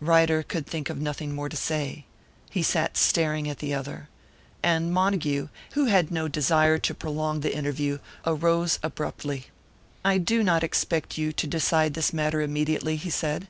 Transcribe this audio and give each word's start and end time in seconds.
Ryder 0.00 0.42
could 0.42 0.66
think 0.66 0.90
of 0.90 1.00
nothing 1.00 1.32
more 1.32 1.48
to 1.48 1.56
say. 1.56 2.06
He 2.50 2.64
sat 2.64 2.96
staring 2.96 3.48
at 3.48 3.60
the 3.60 3.72
other. 3.72 4.08
And 4.60 4.92
Montague, 4.92 5.46
who 5.74 5.84
had 5.84 6.10
no 6.10 6.26
desire 6.26 6.76
to 6.78 6.92
prolong 6.92 7.38
the 7.38 7.54
interview, 7.54 8.00
arose 8.26 8.80
abruptly. 8.82 9.46
"I 10.04 10.18
do 10.18 10.42
not 10.42 10.64
expect 10.64 11.16
you 11.18 11.32
to 11.34 11.46
decide 11.46 11.94
this 11.94 12.12
matter 12.12 12.40
immediately," 12.40 12.96
he 12.96 13.10
said. 13.10 13.46